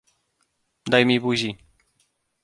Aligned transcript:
"daj 0.91 1.05
mi 1.09 1.17
buzi!" 1.25 1.51